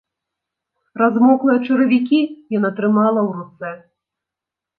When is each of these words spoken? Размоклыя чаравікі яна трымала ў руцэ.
Размоклыя 1.01 1.57
чаравікі 1.67 2.19
яна 2.57 2.69
трымала 2.81 3.19
ў 3.27 3.37
руцэ. 3.37 3.71